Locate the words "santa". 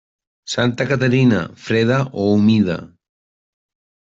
0.53-0.83